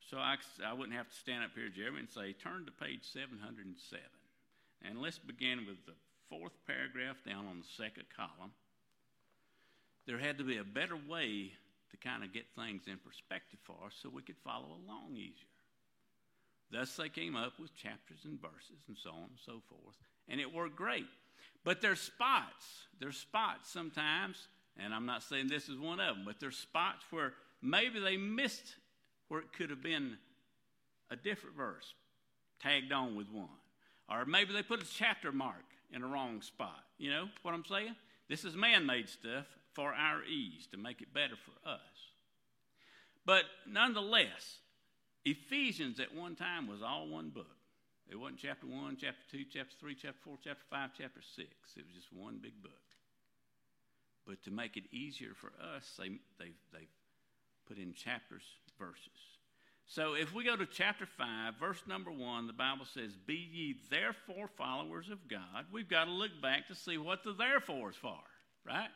So 0.10 0.15
I, 0.17 0.38
I 0.65 0.72
wouldn't 0.72 0.96
have 0.96 1.12
to 1.12 1.15
stand 1.15 1.43
up 1.43 1.51
here, 1.53 1.67
Jeremy, 1.67 2.00
and 2.00 2.10
say, 2.10 2.31
turn 2.31 2.65
to 2.65 2.72
page 2.72 3.03
707. 3.03 4.00
And 4.88 5.01
let's 5.03 5.19
begin 5.19 5.67
with 5.67 5.84
the 5.86 6.00
fourth 6.31 6.55
paragraph 6.65 7.17
down 7.27 7.46
on 7.46 7.60
the 7.60 7.67
second 7.75 8.07
column. 8.15 8.55
There 10.07 10.17
had 10.17 10.38
to 10.38 10.46
be 10.48 10.57
a 10.57 10.63
better 10.63 10.96
way 10.96 11.51
to 11.91 11.98
kind 11.98 12.24
of 12.24 12.34
get 12.34 12.48
things 12.55 12.84
in 12.88 12.98
perspective 13.03 13.60
for 13.63 13.75
us 13.86 14.00
so 14.01 14.07
we 14.07 14.22
could 14.22 14.39
follow 14.39 14.79
along 14.79 15.12
easier. 15.12 15.51
Thus, 16.72 16.96
they 16.96 17.10
came 17.10 17.36
up 17.36 17.60
with 17.60 17.75
chapters 17.75 18.24
and 18.24 18.39
verses 18.39 18.79
and 18.88 18.96
so 18.98 19.12
on 19.12 19.36
and 19.36 19.43
so 19.46 19.62
forth, 19.67 19.96
and 20.29 20.39
it 20.39 20.53
worked 20.53 20.75
great. 20.75 21.07
But 21.63 21.81
there's 21.81 22.00
spots. 22.00 22.88
There's 23.00 23.17
spots 23.17 23.69
sometimes, 23.72 24.48
and 24.84 24.93
I'm 24.93 25.05
not 25.05 25.24
saying 25.24 25.48
this 25.48 25.69
is 25.69 25.77
one 25.77 26.00
of 26.00 26.15
them, 26.15 26.24
but 26.25 26.39
there's 26.39 26.57
spots 26.57 27.05
where 27.10 27.34
maybe 27.62 28.00
they 28.00 28.17
missed 28.17 28.75
where 29.27 29.41
it 29.41 29.53
could 29.53 29.69
have 29.69 29.84
been 29.84 30.17
a 31.10 31.15
different 31.15 31.55
verse 31.55 31.93
tagged 32.62 32.91
on 32.91 33.15
with 33.15 33.29
one. 33.29 33.48
Or 34.10 34.25
maybe 34.25 34.53
they 34.53 34.63
put 34.63 34.81
a 34.81 34.86
chapter 34.86 35.31
mark 35.31 35.65
in 35.91 36.01
a 36.01 36.07
wrong 36.07 36.41
spot. 36.41 36.84
You 36.98 37.12
know 37.12 37.25
what 37.41 37.53
I'm 37.53 37.65
saying? 37.65 37.96
This 38.29 38.43
is 38.43 38.55
man 38.55 38.86
made 38.86 39.10
stuff 39.10 39.46
for 39.74 39.93
our 39.93 40.24
ease 40.24 40.67
to 40.72 40.77
make 40.77 41.01
it 41.01 41.13
better 41.13 41.36
for 41.36 41.69
us. 41.69 41.79
But 43.25 43.43
nonetheless, 43.69 44.60
Ephesians 45.25 46.00
at 46.00 46.15
one 46.15 46.36
time 46.36 46.67
was 46.67 46.81
all 46.81 47.07
one 47.07 47.29
book. 47.29 47.57
It 48.10 48.15
wasn't 48.15 48.39
chapter 48.39 48.65
1, 48.65 48.98
chapter 49.01 49.22
2, 49.31 49.43
chapter 49.51 49.75
3, 49.79 49.96
chapter 49.96 50.19
4, 50.24 50.38
chapter 50.41 50.63
5, 50.69 50.89
chapter 50.98 51.22
6. 51.22 51.48
It 51.75 51.84
was 51.86 51.96
just 51.96 52.13
one 52.13 52.39
big 52.41 52.62
book. 52.63 52.87
But 54.27 54.43
to 54.43 54.51
make 54.51 54.75
it 54.75 54.84
easier 54.91 55.31
for 55.34 55.51
us, 55.75 55.89
they, 55.98 56.10
they, 56.38 56.51
they 56.74 56.88
put 57.65 57.77
in 57.77 57.93
chapters, 57.93 58.43
verses. 58.77 59.07
So 59.86 60.15
if 60.15 60.34
we 60.34 60.43
go 60.43 60.57
to 60.57 60.65
chapter 60.65 61.05
5, 61.05 61.53
verse 61.57 61.81
number 61.88 62.12
1, 62.12 62.46
the 62.46 62.53
Bible 62.53 62.86
says, 62.86 63.15
Be 63.15 63.36
ye 63.36 63.75
therefore 63.89 64.50
followers 64.57 65.10
of 65.10 65.29
God. 65.29 65.65
We've 65.72 65.88
got 65.88 66.05
to 66.05 66.12
look 66.12 66.41
back 66.41 66.67
to 66.67 66.75
see 66.75 66.98
what 66.98 67.24
the 67.24 67.31
therefore 67.31 67.91
is 67.91 67.96
for, 67.96 68.19
right? 68.65 68.89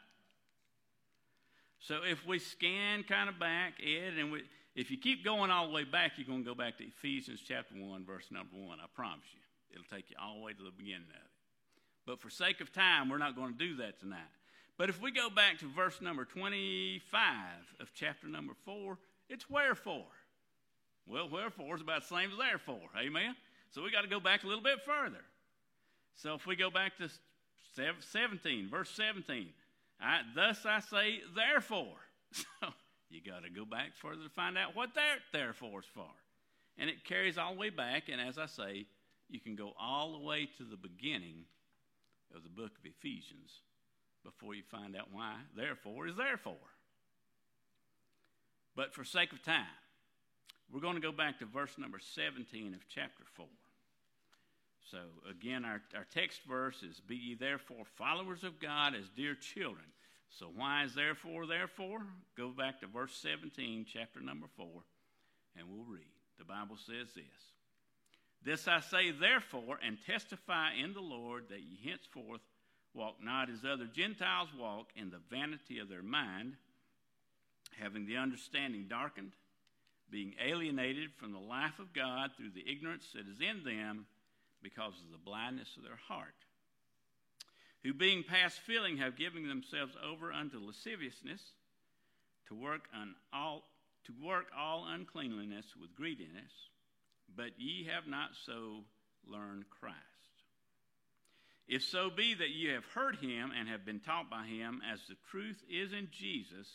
So 1.80 2.02
if 2.04 2.28
we 2.28 2.40
scan 2.40 3.04
kind 3.04 3.30
of 3.30 3.40
back, 3.40 3.76
Ed, 3.82 4.20
and 4.20 4.34
we, 4.34 4.44
if 4.76 4.92
you 4.92 4.98
keep 4.98 5.24
going 5.24 5.50
all 5.50 5.68
the 5.68 5.74
way 5.74 5.86
back, 5.86 6.14
you're 6.18 6.28
going 6.28 6.44
to 6.44 6.50
go 6.50 6.56
back 6.56 6.78
to 6.80 6.84
Ephesians 6.84 7.40
chapter 7.46 7.74
1, 7.74 8.06
verse 8.06 8.26
number 8.30 8.58
1. 8.58 8.78
I 8.80 8.86
promise 8.94 9.26
you. 9.34 9.40
It'll 9.72 9.90
take 9.90 10.10
you 10.10 10.18
all 10.22 10.36
the 10.36 10.42
way 10.42 10.52
to 10.52 10.64
the 10.64 10.72
beginning 10.72 11.08
of 11.10 11.16
it. 11.16 11.32
But 12.06 12.20
for 12.20 12.30
sake 12.30 12.60
of 12.60 12.74
time, 12.74 13.08
we're 13.08 13.18
not 13.18 13.38
going 13.38 13.54
to 13.54 13.58
do 13.58 13.78
that 13.78 14.00
tonight. 14.02 14.20
But 14.82 14.90
if 14.90 15.00
we 15.00 15.12
go 15.12 15.30
back 15.30 15.60
to 15.60 15.68
verse 15.68 16.02
number 16.02 16.26
25 16.26 17.24
of 17.80 17.92
chapter 17.94 18.28
number 18.28 18.54
4, 18.66 18.98
it's 19.30 19.48
wherefore. 19.48 20.08
Well, 21.06 21.30
wherefore 21.30 21.76
is 21.76 21.84
about 21.84 22.02
the 22.02 22.16
same 22.16 22.32
as 22.32 22.38
therefore. 22.40 22.90
Amen? 22.98 23.36
So 23.70 23.84
we 23.84 23.92
got 23.92 24.02
to 24.02 24.08
go 24.08 24.20
back 24.20 24.44
a 24.44 24.48
little 24.48 24.64
bit 24.64 24.82
further. 24.84 25.22
So 26.16 26.34
if 26.34 26.48
we 26.48 26.56
go 26.56 26.72
back 26.72 26.98
to 26.98 27.10
17, 27.76 28.70
verse 28.72 28.90
17, 28.90 29.50
I, 30.02 30.22
thus 30.34 30.66
I 30.66 30.80
say, 30.80 31.22
therefore. 31.36 31.98
So 32.34 32.70
you 33.12 33.22
got 33.22 33.44
to 33.44 33.52
go 33.52 33.66
back 33.66 33.92
further 34.02 34.24
to 34.24 34.30
find 34.30 34.58
out 34.58 34.76
what 34.76 34.96
that 34.96 35.18
therefore 35.32 35.82
is 35.82 35.86
for. 35.94 36.10
And 36.80 36.90
it 36.90 37.04
carries 37.04 37.38
all 37.38 37.54
the 37.54 37.60
way 37.60 37.70
back, 37.70 38.10
and 38.10 38.20
as 38.20 38.40
I 38.40 38.48
say, 38.48 38.88
you 39.30 39.40
can 39.40 39.56
go 39.56 39.74
all 39.80 40.14
the 40.14 40.26
way 40.26 40.50
to 40.58 40.64
the 40.64 40.76
beginning 40.76 41.44
of 42.36 42.42
the 42.42 42.50
book 42.50 42.72
of 42.80 42.86
Ephesians 42.86 43.62
before 44.24 44.54
you 44.54 44.64
find 44.64 44.96
out 44.96 45.08
why 45.12 45.36
therefore 45.56 46.08
is 46.08 46.16
therefore. 46.16 46.56
But 48.76 48.94
for 48.94 49.04
sake 49.04 49.34
of 49.34 49.44
time, 49.44 49.66
we're 50.72 50.80
going 50.80 50.96
to 50.96 51.02
go 51.02 51.12
back 51.12 51.40
to 51.40 51.46
verse 51.46 51.78
number 51.78 52.00
17 52.00 52.74
of 52.74 52.82
chapter 52.88 53.24
4. 53.36 53.46
So, 54.90 54.98
again, 55.30 55.66
our, 55.66 55.82
our 55.96 56.06
text 56.14 56.42
verse 56.48 56.82
is 56.84 57.00
Be 57.00 57.16
ye 57.16 57.36
therefore 57.36 57.86
followers 57.96 58.44
of 58.44 58.60
God 58.60 58.94
as 58.96 59.10
dear 59.16 59.36
children. 59.36 59.86
So, 60.30 60.48
why 60.54 60.84
is 60.84 60.96
therefore, 60.96 61.46
therefore? 61.46 62.00
Go 62.38 62.50
back 62.50 62.80
to 62.80 62.88
verse 62.88 63.16
17, 63.22 63.86
chapter 63.92 64.22
number 64.22 64.48
4, 64.56 64.68
and 65.58 65.68
we'll 65.70 65.86
read. 65.86 66.08
The 66.38 66.46
Bible 66.46 66.78
says 66.78 67.14
this 67.14 67.26
This 68.44 68.68
I 68.68 68.80
say, 68.80 69.12
therefore, 69.12 69.78
and 69.86 69.98
testify 70.06 70.74
in 70.82 70.94
the 70.94 71.02
Lord 71.02 71.50
that 71.50 71.60
ye 71.62 71.78
henceforth 71.84 72.42
walk 72.94 73.16
not 73.24 73.50
as 73.50 73.66
other 73.66 73.86
Gentiles 73.86 74.50
walk 74.58 74.88
in 74.96 75.10
the 75.10 75.22
vanity 75.30 75.80
of 75.80 75.90
their 75.90 76.04
mind 76.04 76.56
having 77.80 78.06
the 78.06 78.18
understanding 78.18 78.86
darkened, 78.88 79.32
being 80.10 80.34
alienated 80.44 81.10
from 81.18 81.32
the 81.32 81.40
life 81.40 81.80
of 81.80 81.94
God 81.94 82.32
through 82.36 82.52
the 82.52 82.70
ignorance 82.70 83.06
that 83.14 83.28
is 83.28 83.40
in 83.40 83.64
them 83.64 84.06
because 84.62 84.94
of 85.04 85.12
the 85.12 85.18
blindness 85.18 85.70
of 85.78 85.84
their 85.84 86.00
heart, 86.08 86.36
who 87.84 87.94
being 87.94 88.24
past 88.24 88.60
feeling 88.60 88.98
have 88.98 89.18
given 89.18 89.48
themselves 89.48 89.94
over 90.06 90.32
unto 90.32 90.60
lasciviousness 90.60 91.42
to 92.48 92.56
work 92.56 92.88
on 92.96 93.16
all 93.34 93.64
to 94.04 94.14
work 94.26 94.48
all 94.58 94.88
uncleanliness 94.90 95.66
with 95.80 95.96
greediness, 95.96 96.52
but 97.36 97.52
ye 97.60 97.84
have 97.84 98.08
not 98.08 98.32
so 98.48 98.80
learned 99.28 99.64
Christ. 99.70 100.11
If 101.68 101.84
so 101.84 102.10
be 102.10 102.34
that 102.34 102.50
you 102.50 102.72
have 102.72 102.86
heard 102.86 103.16
him 103.18 103.52
and 103.58 103.70
have 103.70 103.86
been 103.86 104.00
taught 104.00 104.30
by 104.30 104.46
him, 104.46 104.82
as 104.92 105.00
the 105.08 105.16
truth 105.30 105.64
is 105.70 105.94
in 105.94 106.10
Jesus, 106.12 106.68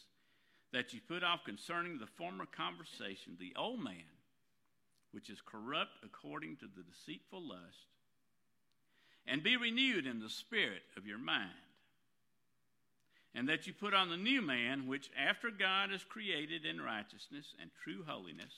that 0.72 0.92
you 0.92 1.00
put 1.06 1.22
off 1.22 1.44
concerning 1.44 1.98
the 1.98 2.06
former 2.06 2.46
conversation 2.46 3.36
the 3.38 3.54
old 3.56 3.82
man, 3.82 4.16
which 5.12 5.30
is 5.30 5.40
corrupt 5.44 5.98
according 6.04 6.56
to 6.56 6.66
the 6.66 6.82
deceitful 6.82 7.46
lust, 7.46 7.88
and 9.26 9.42
be 9.42 9.56
renewed 9.56 10.06
in 10.06 10.20
the 10.20 10.30
spirit 10.30 10.82
of 10.96 11.06
your 11.06 11.18
mind. 11.18 11.50
And 13.34 13.48
that 13.50 13.66
you 13.66 13.74
put 13.74 13.92
on 13.92 14.08
the 14.08 14.16
new 14.16 14.40
man, 14.40 14.86
which 14.86 15.10
after 15.18 15.50
God 15.50 15.92
is 15.92 16.02
created 16.04 16.64
in 16.64 16.80
righteousness 16.80 17.54
and 17.60 17.70
true 17.84 18.02
holiness. 18.06 18.52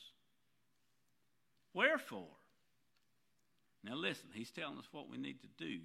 Wherefore? 1.74 2.28
Now 3.82 3.96
listen, 3.96 4.28
he's 4.32 4.50
telling 4.50 4.78
us 4.78 4.88
what 4.92 5.08
we 5.08 5.18
need 5.18 5.40
to 5.40 5.48
do 5.64 5.80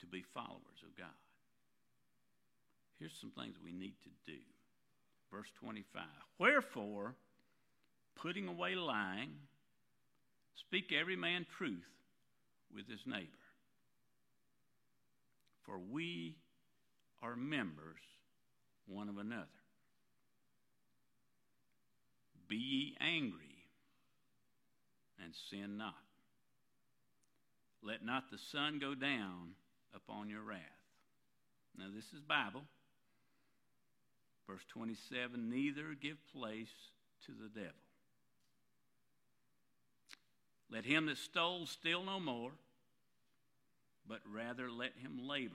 to 0.00 0.06
be 0.06 0.22
followers 0.34 0.82
of 0.82 0.96
God. 0.96 1.08
Here's 2.98 3.16
some 3.20 3.30
things 3.30 3.56
we 3.62 3.72
need 3.72 3.94
to 4.02 4.10
do. 4.26 4.38
Verse 5.32 5.50
25 5.60 6.02
Wherefore, 6.38 7.14
putting 8.16 8.48
away 8.48 8.74
lying, 8.74 9.30
speak 10.54 10.92
every 10.98 11.16
man 11.16 11.46
truth 11.56 11.84
with 12.74 12.88
his 12.88 13.00
neighbor. 13.06 13.26
For 15.64 15.78
we 15.78 16.36
are 17.22 17.36
members 17.36 18.00
one 18.86 19.08
of 19.08 19.18
another. 19.18 19.46
Be 22.48 22.56
ye 22.56 22.96
angry 23.00 23.66
and 25.22 25.34
sin 25.50 25.76
not. 25.76 25.94
Let 27.82 28.04
not 28.04 28.30
the 28.30 28.38
sun 28.38 28.78
go 28.78 28.94
down 28.94 29.50
upon 29.94 30.28
your 30.28 30.42
wrath. 30.42 30.58
Now, 31.76 31.86
this 31.94 32.12
is 32.12 32.20
Bible. 32.20 32.62
Verse 34.48 34.64
27 34.68 35.50
Neither 35.50 35.94
give 36.00 36.16
place 36.32 36.72
to 37.26 37.32
the 37.32 37.48
devil. 37.48 37.72
Let 40.70 40.84
him 40.84 41.06
that 41.06 41.18
stole 41.18 41.66
steal 41.66 42.04
no 42.04 42.20
more, 42.20 42.50
but 44.06 44.20
rather 44.30 44.70
let 44.70 44.92
him 45.00 45.26
labor, 45.26 45.54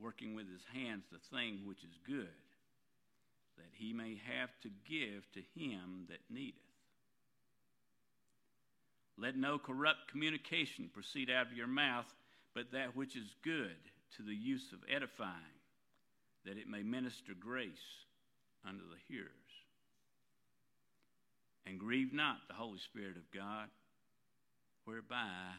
working 0.00 0.34
with 0.34 0.50
his 0.50 0.62
hands 0.72 1.04
the 1.10 1.36
thing 1.36 1.60
which 1.66 1.84
is 1.84 1.98
good, 2.06 2.28
that 3.56 3.70
he 3.72 3.92
may 3.92 4.20
have 4.38 4.50
to 4.62 4.70
give 4.88 5.30
to 5.32 5.40
him 5.54 6.06
that 6.08 6.20
needeth. 6.30 6.54
Let 9.16 9.36
no 9.36 9.58
corrupt 9.58 10.10
communication 10.10 10.90
proceed 10.92 11.30
out 11.30 11.46
of 11.46 11.56
your 11.56 11.66
mouth, 11.66 12.12
but 12.54 12.72
that 12.72 12.96
which 12.96 13.16
is 13.16 13.34
good 13.42 13.76
to 14.16 14.22
the 14.22 14.34
use 14.34 14.72
of 14.72 14.78
edifying 14.88 15.58
that 16.44 16.58
it 16.58 16.68
may 16.68 16.82
minister 16.82 17.32
grace 17.38 18.06
unto 18.66 18.84
the 18.88 19.00
hearers. 19.08 19.28
And 21.66 21.80
grieve 21.80 22.12
not 22.12 22.46
the 22.46 22.54
Holy 22.54 22.78
Spirit 22.78 23.16
of 23.16 23.30
God, 23.32 23.68
whereby 24.84 25.56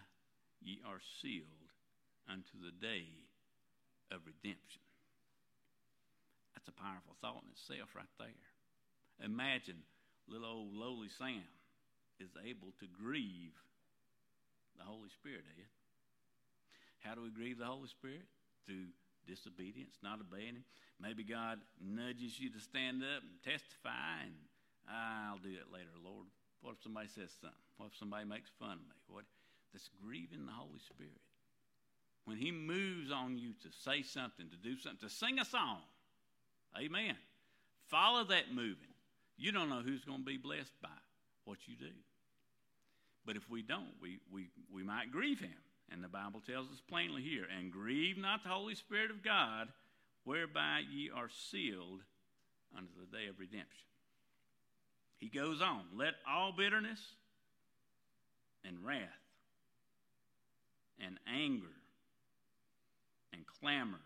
ye 0.61 0.79
are 0.85 1.01
sealed 1.21 1.73
unto 2.29 2.61
the 2.61 2.71
day 2.79 3.09
of 4.11 4.21
redemption. 4.25 4.85
That's 6.53 6.69
a 6.69 6.81
powerful 6.81 7.17
thought 7.21 7.41
in 7.43 7.49
itself 7.51 7.89
right 7.95 8.09
there. 8.19 9.25
Imagine 9.25 9.81
little 10.27 10.47
old 10.47 10.73
lowly 10.73 11.09
Sam 11.17 11.49
is 12.19 12.29
able 12.45 12.71
to 12.79 12.87
grieve 12.87 13.57
the 14.77 14.83
Holy 14.85 15.09
Spirit, 15.09 15.43
Ed. 15.57 15.65
How 17.05 17.13
do 17.13 17.21
we 17.21 17.29
grieve 17.29 17.59
the 17.59 17.65
Holy 17.65 17.87
Spirit? 17.87 18.25
Through 18.65 18.89
disobedience, 19.27 19.95
not 20.01 20.19
obeying 20.19 20.57
Him. 20.57 20.65
Maybe 20.99 21.23
God 21.23 21.59
nudges 21.79 22.39
you 22.39 22.49
to 22.49 22.59
stand 22.59 23.03
up 23.03 23.21
and 23.21 23.37
testify, 23.45 24.25
and 24.25 24.33
I'll 24.89 25.37
do 25.37 25.49
it 25.49 25.71
later, 25.71 25.93
Lord. 26.03 26.25
What 26.61 26.75
if 26.77 26.83
somebody 26.83 27.07
says 27.07 27.29
something? 27.41 27.61
What 27.77 27.93
if 27.93 27.97
somebody 27.97 28.25
makes 28.25 28.49
fun 28.57 28.81
of 28.81 28.87
me? 28.89 28.97
What? 29.07 29.25
That's 29.71 29.89
grieving 30.01 30.45
the 30.45 30.51
Holy 30.51 30.79
Spirit. 30.79 31.21
When 32.25 32.37
He 32.37 32.51
moves 32.51 33.11
on 33.11 33.37
you 33.37 33.53
to 33.61 33.69
say 33.83 34.01
something, 34.01 34.49
to 34.49 34.57
do 34.57 34.77
something, 34.77 35.07
to 35.07 35.13
sing 35.13 35.37
a 35.37 35.45
song, 35.45 35.85
Amen. 36.77 37.15
Follow 37.87 38.23
that 38.25 38.53
moving. 38.53 38.93
You 39.37 39.51
don't 39.51 39.69
know 39.69 39.81
who's 39.81 40.03
going 40.03 40.19
to 40.19 40.25
be 40.25 40.37
blessed 40.37 40.73
by 40.81 40.89
what 41.45 41.59
you 41.67 41.75
do. 41.75 41.93
But 43.25 43.35
if 43.35 43.49
we 43.49 43.61
don't, 43.61 43.93
we, 44.01 44.19
we, 44.31 44.49
we 44.71 44.83
might 44.83 45.11
grieve 45.11 45.39
him. 45.39 45.55
And 45.91 46.03
the 46.03 46.07
Bible 46.09 46.41
tells 46.45 46.67
us 46.67 46.81
plainly 46.89 47.21
here 47.21 47.45
and 47.57 47.71
grieve 47.71 48.17
not 48.17 48.43
the 48.43 48.49
Holy 48.49 48.75
Spirit 48.75 49.11
of 49.11 49.23
God, 49.23 49.69
whereby 50.23 50.81
ye 50.91 51.09
are 51.15 51.29
sealed 51.29 52.01
unto 52.75 52.91
the 52.99 53.17
day 53.17 53.27
of 53.27 53.39
redemption. 53.39 53.85
He 55.17 55.29
goes 55.29 55.61
on, 55.61 55.83
let 55.95 56.15
all 56.29 56.51
bitterness 56.51 56.99
and 58.65 58.83
wrath 58.83 58.99
and 60.99 61.17
anger 61.31 61.67
and 63.33 63.43
clamor 63.59 63.99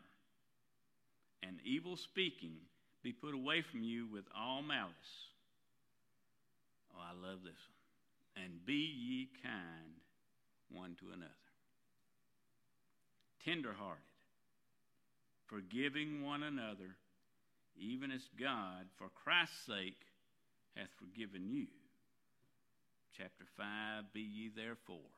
and 1.41 1.59
evil 1.63 1.95
speaking 1.95 2.55
be 3.03 3.11
put 3.13 3.33
away 3.33 3.61
from 3.61 3.81
you 3.81 4.07
with 4.11 4.25
all 4.37 4.61
malice. 4.61 4.93
Oh, 6.93 6.99
I 6.99 7.13
love 7.13 7.39
this 7.43 7.53
one. 7.53 8.43
And 8.45 8.65
be 8.65 8.73
ye 8.73 9.29
kind 9.41 9.93
one 10.69 10.95
to 10.99 11.07
another, 11.13 11.48
tenderhearted, 13.45 14.03
forgiving 15.47 16.23
one 16.23 16.43
another, 16.43 16.95
even 17.77 18.11
as 18.11 18.21
God, 18.39 18.85
for 18.97 19.09
Christ's 19.23 19.65
sake, 19.65 20.01
hath 20.75 20.89
forgiven 20.97 21.49
you. 21.49 21.67
Chapter 23.17 23.45
5 23.57 24.13
Be 24.13 24.21
ye 24.21 24.49
therefore 24.55 25.11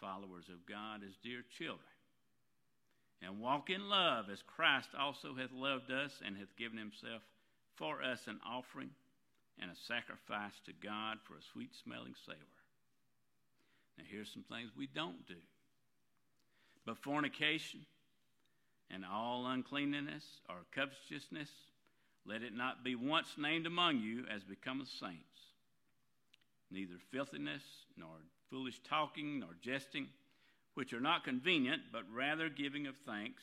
followers 0.00 0.44
of 0.52 0.66
God 0.66 1.00
as 1.02 1.16
dear 1.22 1.42
children 1.56 1.94
and 3.22 3.40
walk 3.40 3.70
in 3.70 3.88
love 3.88 4.26
as 4.30 4.42
Christ 4.42 4.88
also 4.98 5.34
hath 5.34 5.52
loved 5.52 5.90
us 5.90 6.12
and 6.24 6.36
hath 6.36 6.56
given 6.56 6.78
himself 6.78 7.22
for 7.76 8.02
us 8.02 8.20
an 8.26 8.40
offering 8.46 8.90
and 9.60 9.70
a 9.70 9.86
sacrifice 9.86 10.54
to 10.66 10.72
God 10.82 11.18
for 11.24 11.34
a 11.34 11.50
sweet 11.52 11.70
smelling 11.82 12.14
savor. 12.26 12.60
Now, 13.96 14.04
here's 14.10 14.32
some 14.32 14.44
things 14.50 14.70
we 14.76 14.88
don't 14.88 15.26
do. 15.26 15.40
But 16.86 16.98
fornication 16.98 17.86
and 18.90 19.04
all 19.04 19.46
uncleanness 19.46 20.24
or 20.48 20.56
covetousness, 20.74 21.50
let 22.26 22.42
it 22.42 22.54
not 22.54 22.84
be 22.84 22.94
once 22.94 23.28
named 23.38 23.66
among 23.66 24.00
you 24.00 24.24
as 24.34 24.42
becometh 24.44 24.88
saints. 24.88 25.24
Neither 26.70 26.94
filthiness, 27.10 27.62
nor 27.96 28.10
foolish 28.50 28.80
talking, 28.88 29.40
nor 29.40 29.50
jesting 29.62 30.08
which 30.74 30.92
are 30.92 31.00
not 31.00 31.24
convenient, 31.24 31.82
but 31.92 32.02
rather 32.12 32.48
giving 32.48 32.86
of 32.86 32.96
thanks. 33.06 33.42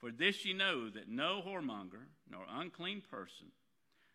For 0.00 0.10
this 0.10 0.44
ye 0.44 0.52
know 0.52 0.90
that 0.90 1.08
no 1.08 1.42
whoremonger, 1.46 2.06
nor 2.30 2.44
unclean 2.48 3.02
person, 3.10 3.48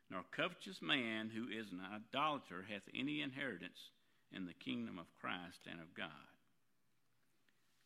nor 0.09 0.23
covetous 0.35 0.81
man 0.81 1.29
who 1.29 1.47
is 1.47 1.71
an 1.71 1.81
idolater 1.81 2.65
hath 2.67 2.83
any 2.93 3.21
inheritance 3.21 3.91
in 4.31 4.45
the 4.45 4.53
kingdom 4.53 4.99
of 4.99 5.05
Christ 5.19 5.61
and 5.69 5.79
of 5.79 5.93
God. 5.93 6.28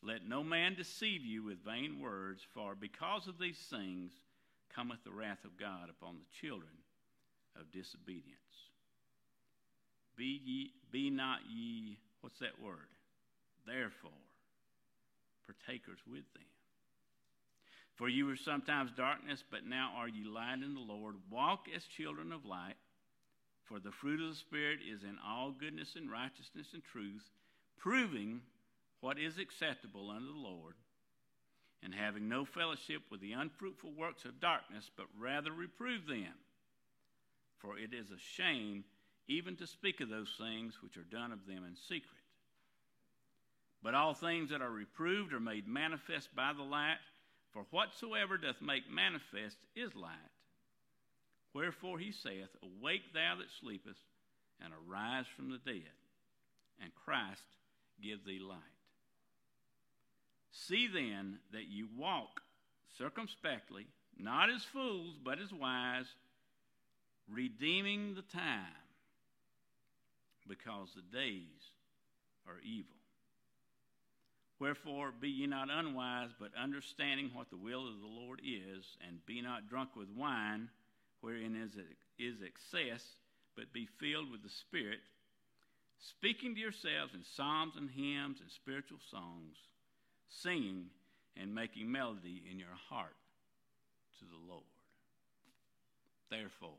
Let 0.05 0.27
no 0.27 0.43
man 0.43 0.75
deceive 0.75 1.23
you 1.23 1.43
with 1.43 1.63
vain 1.63 1.99
words, 2.01 2.41
for 2.53 2.75
because 2.75 3.27
of 3.27 3.39
these 3.39 3.57
things 3.69 4.11
cometh 4.75 5.03
the 5.05 5.11
wrath 5.11 5.45
of 5.45 5.57
God 5.57 5.89
upon 5.89 6.17
the 6.17 6.45
children 6.45 6.73
of 7.59 7.71
disobedience. 7.71 8.37
Be 10.17 10.41
ye 10.43 10.71
be 10.91 11.09
not 11.09 11.39
ye 11.49 11.97
what's 12.21 12.39
that 12.39 12.61
word? 12.61 12.89
Therefore 13.65 14.11
partakers 15.45 15.99
with 16.07 16.25
them. 16.33 16.43
For 17.95 18.09
you 18.09 18.25
were 18.25 18.37
sometimes 18.37 18.91
darkness, 18.97 19.43
but 19.51 19.65
now 19.65 19.93
are 19.95 20.07
ye 20.07 20.23
light 20.23 20.63
in 20.63 20.73
the 20.73 20.79
Lord. 20.79 21.15
Walk 21.29 21.67
as 21.75 21.83
children 21.85 22.31
of 22.31 22.45
light, 22.45 22.75
for 23.65 23.79
the 23.79 23.91
fruit 23.91 24.21
of 24.21 24.29
the 24.29 24.35
Spirit 24.35 24.79
is 24.81 25.03
in 25.03 25.17
all 25.25 25.51
goodness 25.51 25.95
and 25.95 26.09
righteousness 26.09 26.67
and 26.73 26.83
truth, 26.83 27.23
proving 27.77 28.41
what 29.03 29.19
is 29.19 29.37
acceptable 29.37 30.09
unto 30.09 30.27
the 30.27 30.39
Lord, 30.39 30.75
and 31.83 31.93
having 31.93 32.29
no 32.29 32.45
fellowship 32.45 33.01
with 33.11 33.19
the 33.19 33.33
unfruitful 33.33 33.91
works 33.91 34.23
of 34.23 34.39
darkness, 34.39 34.89
but 34.95 35.07
rather 35.19 35.51
reprove 35.51 36.07
them. 36.07 36.31
For 37.57 37.77
it 37.77 37.93
is 37.93 38.11
a 38.11 38.17
shame 38.37 38.85
even 39.27 39.57
to 39.57 39.67
speak 39.67 39.99
of 39.99 40.07
those 40.07 40.33
things 40.37 40.75
which 40.81 40.95
are 40.95 41.03
done 41.03 41.33
of 41.33 41.45
them 41.45 41.65
in 41.67 41.75
secret. 41.75 42.23
But 43.83 43.93
all 43.93 44.13
things 44.13 44.51
that 44.51 44.61
are 44.61 44.71
reproved 44.71 45.33
are 45.33 45.39
made 45.41 45.67
manifest 45.67 46.33
by 46.33 46.53
the 46.53 46.63
light, 46.63 47.03
for 47.51 47.65
whatsoever 47.71 48.37
doth 48.37 48.61
make 48.61 48.89
manifest 48.89 49.57
is 49.75 49.93
light. 49.95 50.15
Wherefore 51.53 51.99
he 51.99 52.13
saith, 52.13 52.55
Awake 52.63 53.13
thou 53.13 53.35
that 53.39 53.51
sleepest, 53.59 53.99
and 54.63 54.71
arise 54.73 55.25
from 55.35 55.49
the 55.49 55.57
dead, 55.57 55.91
and 56.81 56.95
Christ 56.95 57.43
give 58.01 58.23
thee 58.23 58.39
light. 58.39 58.61
See 60.53 60.87
then 60.87 61.39
that 61.51 61.67
you 61.67 61.87
walk 61.97 62.41
circumspectly, 62.97 63.87
not 64.17 64.49
as 64.49 64.63
fools, 64.63 65.17
but 65.23 65.39
as 65.39 65.51
wise, 65.51 66.05
redeeming 67.27 68.13
the 68.13 68.21
time, 68.21 68.61
because 70.47 70.89
the 70.95 71.17
days 71.17 71.71
are 72.47 72.59
evil. 72.63 72.95
Wherefore, 74.59 75.11
be 75.19 75.29
ye 75.29 75.47
not 75.47 75.69
unwise, 75.71 76.29
but 76.39 76.51
understanding 76.55 77.31
what 77.33 77.49
the 77.49 77.57
will 77.57 77.87
of 77.87 77.99
the 77.99 78.07
Lord 78.07 78.39
is, 78.45 78.85
and 79.05 79.25
be 79.25 79.41
not 79.41 79.67
drunk 79.67 79.95
with 79.95 80.09
wine, 80.15 80.69
wherein 81.21 81.55
is, 81.55 81.71
is 82.19 82.41
excess, 82.41 83.03
but 83.55 83.73
be 83.73 83.87
filled 83.99 84.31
with 84.31 84.43
the 84.43 84.49
Spirit, 84.49 84.99
speaking 85.99 86.53
to 86.53 86.61
yourselves 86.61 87.13
in 87.13 87.23
psalms 87.35 87.73
and 87.75 87.89
hymns 87.89 88.39
and 88.39 88.51
spiritual 88.51 88.99
songs, 89.09 89.57
singing 90.41 90.85
and 91.39 91.53
making 91.53 91.91
melody 91.91 92.43
in 92.49 92.59
your 92.59 92.75
heart 92.89 93.15
to 94.19 94.25
the 94.25 94.51
Lord. 94.51 94.63
Therefore, 96.29 96.77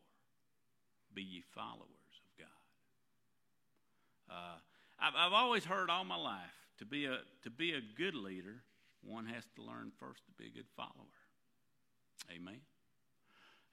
be 1.15 1.23
ye 1.23 1.43
followers 1.55 2.21
of 2.25 2.39
God. 2.39 2.47
Uh, 4.31 4.59
I've, 5.01 5.15
I've 5.17 5.33
always 5.33 5.65
heard 5.65 5.91
all 5.91 6.05
my 6.05 6.17
life 6.17 6.41
to 6.79 6.85
be 6.85 7.07
a 7.07 7.19
to 7.43 7.51
be 7.51 7.73
a 7.73 7.81
good 7.97 8.15
leader, 8.15 8.63
one 9.03 9.27
has 9.27 9.45
to 9.57 9.63
learn 9.63 9.93
first 9.99 10.25
to 10.27 10.33
be 10.33 10.47
a 10.47 10.51
good 10.51 10.69
follower. 10.77 10.91
Amen. 12.35 12.61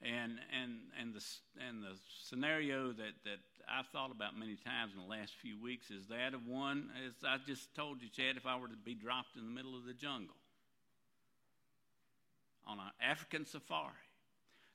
And 0.03 0.39
and 0.59 0.79
and 0.99 1.13
the 1.13 1.23
and 1.67 1.83
the 1.83 1.95
scenario 2.23 2.91
that 2.91 3.13
that 3.23 3.37
I've 3.69 3.85
thought 3.87 4.11
about 4.11 4.37
many 4.37 4.55
times 4.55 4.93
in 4.95 4.99
the 4.99 5.07
last 5.07 5.33
few 5.41 5.61
weeks 5.61 5.91
is 5.91 6.07
that 6.07 6.33
of 6.33 6.47
one, 6.47 6.89
as 7.05 7.13
I 7.23 7.37
just 7.45 7.75
told 7.75 8.01
you, 8.01 8.09
Chad, 8.09 8.35
if 8.35 8.47
I 8.47 8.57
were 8.57 8.67
to 8.67 8.75
be 8.75 8.95
dropped 8.95 9.35
in 9.37 9.45
the 9.45 9.51
middle 9.51 9.75
of 9.77 9.85
the 9.85 9.93
jungle 9.93 10.35
on 12.65 12.79
an 12.79 12.91
African 12.99 13.45
safari, 13.45 13.91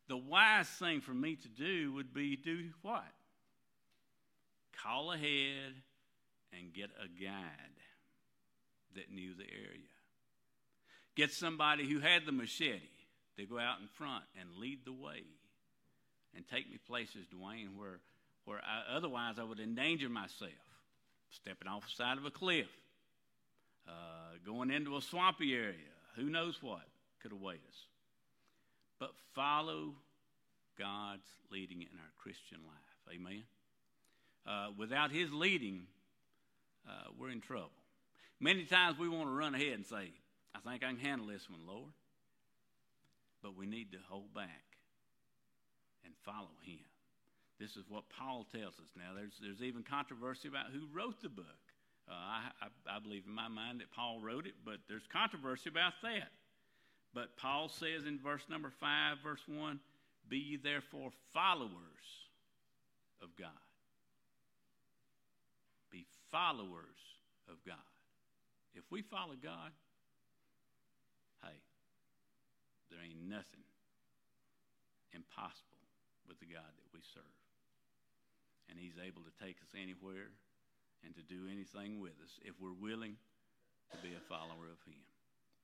the 0.09 0.17
wise 0.17 0.69
thing 0.69 1.01
for 1.01 1.15
me 1.15 1.35
to 1.35 1.49
do 1.49 1.93
would 1.95 2.15
be 2.15 2.37
do 2.37 2.71
what? 2.83 3.03
Call 4.81 5.13
ahead 5.13 5.75
and 6.53 6.73
get 6.73 6.91
a 7.03 7.09
guide 7.09 7.81
that 8.95 9.11
knew 9.11 9.35
the 9.35 9.45
area. 9.45 9.91
Get 11.17 11.33
somebody 11.33 11.89
who 11.89 11.99
had 11.99 12.27
the 12.27 12.33
machete 12.33 12.96
to 13.37 13.47
go 13.47 13.59
out 13.59 13.81
in 13.81 13.89
front 13.89 14.25
and 14.41 14.49
lead 14.59 14.81
the 14.85 14.93
way 14.93 15.23
and 16.35 16.47
take 16.49 16.71
me 16.71 16.79
places, 16.87 17.27
Dwayne, 17.35 17.77
where, 17.77 18.01
where 18.45 18.59
I, 18.59 18.97
otherwise 18.97 19.39
I 19.39 19.45
would 19.45 19.61
endanger 19.61 20.09
myself. 20.09 20.53
Stepping 21.31 21.69
off 21.69 21.83
the 21.85 21.95
side 21.95 22.19
of 22.19 22.25
a 22.25 22.31
cliff, 22.31 22.69
uh, 23.89 24.37
going 24.45 24.71
into 24.71 24.97
a 24.97 25.03
swampy 25.03 25.55
area, 25.55 25.75
who 26.15 26.31
knows 26.31 26.63
what 26.63 26.83
could 27.21 27.33
await 27.33 27.61
us. 27.69 27.77
But 29.01 29.11
follow 29.35 29.95
God's 30.79 31.27
leading 31.51 31.83
in 31.83 31.99
our 31.99 32.13
Christian 32.23 32.59
life. 32.67 33.15
Amen. 33.15 33.43
Uh, 34.47 34.69
without 34.79 35.11
His 35.11 35.33
leading, 35.33 35.83
uh, 36.89 37.11
we're 37.19 37.31
in 37.31 37.41
trouble. 37.41 37.71
Many 38.39 38.65
times 38.65 38.99
we 38.99 39.09
want 39.09 39.29
to 39.29 39.33
run 39.33 39.55
ahead 39.55 39.73
and 39.73 39.85
say, 39.85 40.13
I 40.55 40.61
think 40.71 40.85
I 40.85 40.89
can 40.89 40.99
handle 40.99 41.27
this 41.27 41.51
one, 41.51 41.67
Lord. 41.67 41.91
But 43.43 43.57
we 43.57 43.67
need 43.67 43.93
to 43.93 43.99
hold 44.09 44.35
back 44.35 44.65
and 46.05 46.15
follow 46.25 46.57
Him. 46.65 46.85
This 47.59 47.77
is 47.77 47.85
what 47.89 48.05
Paul 48.11 48.47
tells 48.53 48.75
us. 48.75 48.91
Now, 48.97 49.15
there's, 49.15 49.33
there's 49.41 49.63
even 49.63 49.83
controversy 49.83 50.49
about 50.49 50.67
who 50.73 50.87
wrote 50.93 51.23
the 51.23 51.29
book. 51.29 51.65
Uh, 52.09 52.13
I, 52.13 52.41
I, 52.63 52.97
I 52.97 52.99
believe 53.01 53.25
in 53.27 53.35
my 53.35 53.49
mind 53.49 53.81
that 53.81 53.91
Paul 53.91 54.21
wrote 54.21 54.47
it, 54.47 54.55
but 54.65 54.77
there's 54.89 55.07
controversy 55.13 55.71
about 55.71 55.95
that. 56.03 56.31
But 57.15 57.37
Paul 57.37 57.69
says 57.69 58.05
in 58.07 58.19
verse 58.23 58.45
number 58.51 58.71
5, 58.79 59.17
verse 59.25 59.41
1 59.47 59.81
Be 60.29 60.37
ye 60.37 60.57
therefore 60.57 61.11
followers 61.33 61.73
of 63.23 63.31
God. 63.39 63.49
Be 65.91 66.05
followers 66.31 67.01
of 67.49 67.57
God. 67.67 67.77
If 68.75 68.85
we 68.91 69.01
follow 69.01 69.35
God, 69.43 69.73
hey, 71.43 71.57
there 72.91 73.01
ain't 73.03 73.23
nothing 73.25 73.65
impossible 75.15 75.81
with 76.27 76.39
the 76.43 76.51
God 76.51 76.67
that 76.67 76.91
we 76.93 77.01
serve. 77.15 77.39
And 78.69 78.79
He's 78.79 78.99
able 78.99 79.23
to 79.23 79.35
take 79.39 79.63
us 79.63 79.73
anywhere 79.79 80.35
and 81.07 81.15
to 81.15 81.23
do 81.23 81.47
anything 81.47 82.03
with 82.03 82.19
us 82.19 82.35
if 82.43 82.59
we're 82.59 82.75
willing 82.75 83.15
to 83.95 83.97
be 84.03 84.11
a 84.13 84.23
follower 84.27 84.67
of 84.67 84.83
Him. 84.83 85.06